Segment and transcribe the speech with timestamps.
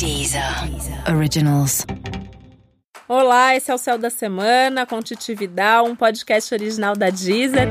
[0.00, 0.42] Deezer
[1.14, 1.84] Originals.
[3.06, 7.68] Olá, esse é o Céu da Semana com Titi Vidal, um podcast original da Deezer.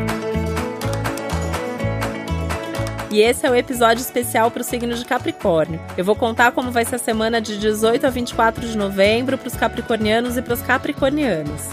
[3.10, 5.82] E esse é o episódio especial para o signo de Capricórnio.
[5.98, 9.48] Eu vou contar como vai ser a semana de 18 a 24 de novembro para
[9.48, 11.64] os capricornianos e para os capricornianos.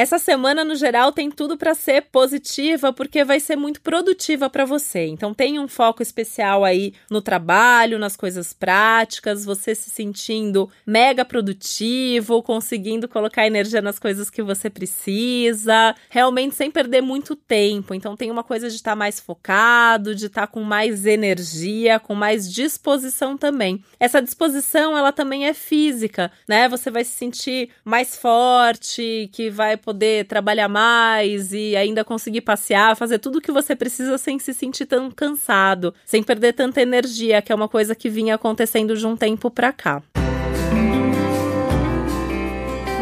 [0.00, 4.64] Essa semana, no geral, tem tudo para ser positiva, porque vai ser muito produtiva para
[4.64, 5.04] você.
[5.04, 11.22] Então, tem um foco especial aí no trabalho, nas coisas práticas, você se sentindo mega
[11.22, 17.92] produtivo, conseguindo colocar energia nas coisas que você precisa, realmente sem perder muito tempo.
[17.92, 22.00] Então, tem uma coisa de estar tá mais focado, de estar tá com mais energia,
[22.00, 23.84] com mais disposição também.
[23.98, 26.70] Essa disposição, ela também é física, né?
[26.70, 29.89] Você vai se sentir mais forte, que vai poder
[30.24, 34.86] trabalhar mais e ainda conseguir passear, fazer tudo o que você precisa sem se sentir
[34.86, 39.16] tão cansado, sem perder tanta energia, que é uma coisa que vinha acontecendo de um
[39.16, 40.02] tempo para cá.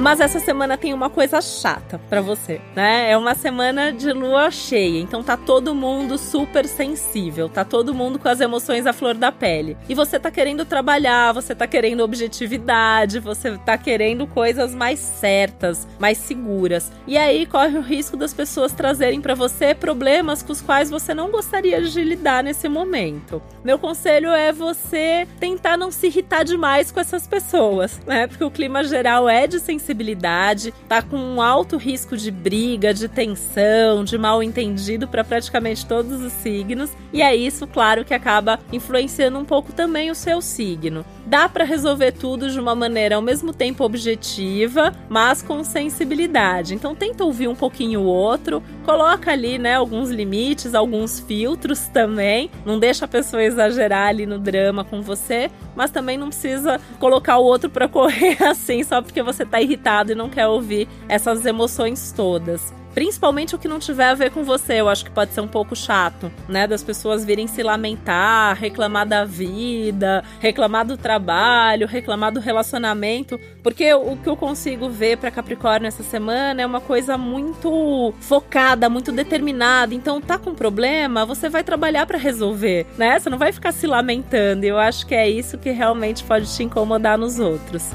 [0.01, 3.11] Mas essa semana tem uma coisa chata para você, né?
[3.11, 8.19] É uma semana de lua cheia, então tá todo mundo super sensível, tá todo mundo
[8.19, 9.77] com as emoções à flor da pele.
[9.89, 15.87] E você tá querendo trabalhar, você tá querendo objetividade, você tá querendo coisas mais certas,
[15.99, 16.93] mais seguras.
[17.07, 21.13] E aí corre o risco das pessoas trazerem para você problemas com os quais você
[21.13, 23.43] não gostaria de lidar nesse momento.
[23.65, 28.29] Meu conselho é você tentar não se irritar demais com essas pessoas, né?
[28.29, 32.95] Porque o clima geral é de sensibilidade sensibilidade, tá com um alto risco de briga,
[32.95, 38.15] de tensão, de mal entendido para praticamente todos os signos, e é isso, claro, que
[38.15, 41.05] acaba influenciando um pouco também o seu signo.
[41.27, 46.75] Dá para resolver tudo de uma maneira ao mesmo tempo objetiva, mas com sensibilidade.
[46.75, 52.51] Então tenta ouvir um pouquinho o outro, coloca ali, né, alguns limites, alguns filtros também.
[52.65, 57.39] Não deixa a pessoa exagerar ali no drama com você, mas também não precisa colocar
[57.39, 59.78] o outro para correr assim só porque você tá irritado
[60.13, 62.73] e não quer ouvir essas emoções todas.
[62.99, 65.47] Principalmente o que não tiver a ver com você, eu acho que pode ser um
[65.47, 66.67] pouco chato, né?
[66.67, 73.95] Das pessoas virem se lamentar, reclamar da vida, reclamar do trabalho, reclamar do relacionamento, porque
[73.95, 79.13] o que eu consigo ver para Capricórnio essa semana é uma coisa muito focada, muito
[79.13, 79.95] determinada.
[79.95, 83.17] Então, tá com problema, você vai trabalhar para resolver, né?
[83.17, 84.65] Você não vai ficar se lamentando.
[84.65, 87.95] Eu acho que é isso que realmente pode te incomodar nos outros.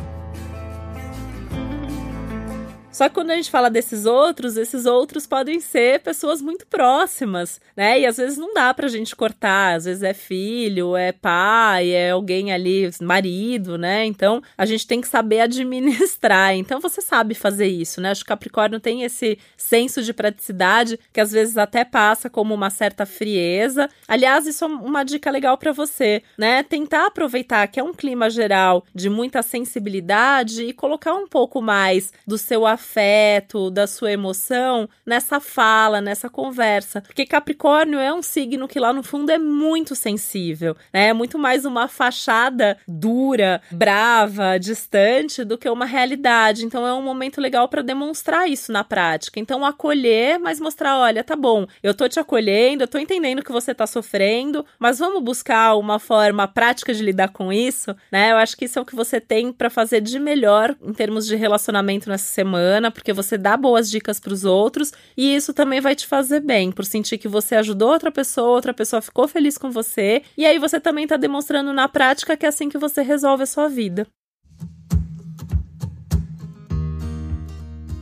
[2.93, 7.59] Só que quando a gente fala desses outros, esses outros podem ser pessoas muito próximas,
[7.75, 7.99] né?
[7.99, 12.11] E às vezes não dá pra gente cortar, às vezes é filho, é pai, é
[12.11, 14.05] alguém ali, marido, né?
[14.05, 16.53] Então a gente tem que saber administrar.
[16.53, 18.11] Então você sabe fazer isso, né?
[18.11, 22.69] Acho que Capricórnio tem esse senso de praticidade que às vezes até passa como uma
[22.69, 23.89] certa frieza.
[24.07, 26.61] Aliás, isso é uma dica legal para você, né?
[26.61, 32.13] Tentar aproveitar que é um clima geral de muita sensibilidade e colocar um pouco mais
[32.27, 37.01] do seu afeto afeto, da sua emoção nessa fala, nessa conversa.
[37.01, 41.07] Porque Capricórnio é um signo que lá no fundo é muito sensível, né?
[41.07, 46.65] É muito mais uma fachada dura, brava, distante do que uma realidade.
[46.65, 49.39] Então é um momento legal para demonstrar isso na prática.
[49.39, 53.51] Então acolher, mas mostrar, olha, tá bom, eu tô te acolhendo, eu tô entendendo que
[53.51, 58.31] você tá sofrendo, mas vamos buscar uma forma prática de lidar com isso, né?
[58.31, 61.25] Eu acho que isso é o que você tem para fazer de melhor em termos
[61.25, 65.53] de relacionamento nessa semana bacana, porque você dá boas dicas para os outros e isso
[65.53, 69.27] também vai te fazer bem, por sentir que você ajudou outra pessoa, outra pessoa ficou
[69.27, 72.77] feliz com você, e aí você também está demonstrando na prática que é assim que
[72.77, 74.07] você resolve a sua vida.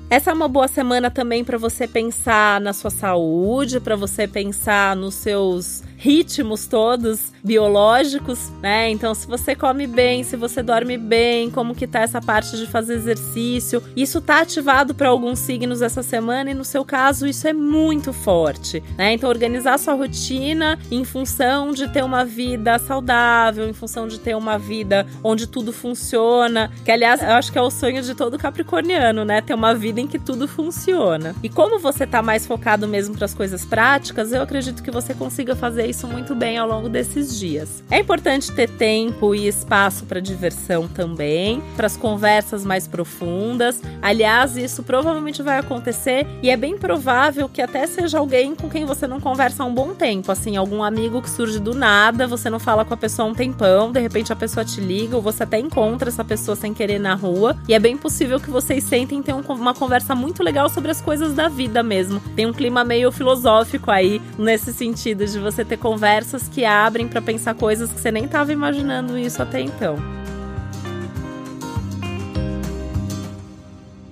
[0.10, 4.94] Essa é uma boa semana também para você pensar na sua saúde, para você pensar
[4.94, 8.90] nos seus ritmos todos biológicos, né?
[8.90, 12.66] Então, se você come bem, se você dorme bem, como que tá essa parte de
[12.66, 17.48] fazer exercício, isso tá ativado para alguns signos essa semana e no seu caso isso
[17.48, 19.14] é muito forte, né?
[19.14, 24.36] Então, organizar sua rotina em função de ter uma vida saudável, em função de ter
[24.36, 28.40] uma vida onde tudo funciona, que aliás, eu acho que é o sonho de todo
[28.40, 29.40] capricorniano, né?
[29.40, 31.36] Ter uma vida em que tudo funciona.
[31.44, 35.14] E como você tá mais focado mesmo para as coisas práticas, eu acredito que você
[35.14, 37.84] consiga fazer isso muito bem ao longo desses dias.
[37.92, 43.82] É importante ter tempo e espaço para diversão também, para as conversas mais profundas.
[44.02, 48.86] Aliás, isso provavelmente vai acontecer e é bem provável que até seja alguém com quem
[48.86, 52.50] você não conversa há um bom tempo, assim, algum amigo que surge do nada, você
[52.50, 55.22] não fala com a pessoa há um tempão, de repente a pessoa te liga ou
[55.22, 58.84] você até encontra essa pessoa sem querer na rua, e é bem possível que vocês
[58.84, 62.22] sentem ter um, uma conversa muito legal sobre as coisas da vida mesmo.
[62.36, 67.22] Tem um clima meio filosófico aí nesse sentido de você ter conversas que abrem para
[67.22, 69.98] pensar coisas que você nem estava imaginando isso até então.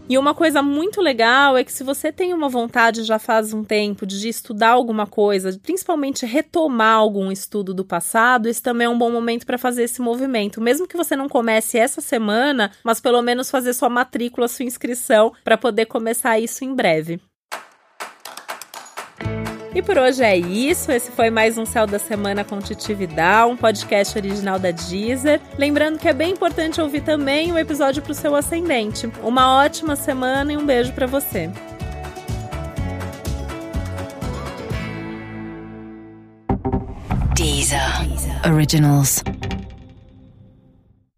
[0.09, 3.63] E uma coisa muito legal é que se você tem uma vontade já faz um
[3.63, 8.97] tempo de estudar alguma coisa, principalmente retomar algum estudo do passado, esse também é um
[8.97, 10.59] bom momento para fazer esse movimento.
[10.59, 15.31] Mesmo que você não comece essa semana, mas pelo menos fazer sua matrícula, sua inscrição
[15.43, 17.21] para poder começar isso em breve.
[19.73, 20.91] E por hoje é isso.
[20.91, 25.39] Esse foi mais um Céu da Semana com Titividade, um podcast original da Deezer.
[25.57, 29.09] Lembrando que é bem importante ouvir também o episódio para o seu ascendente.
[29.23, 31.51] Uma ótima semana e um beijo para você.
[37.35, 37.79] Deezer.
[38.51, 39.23] Originals.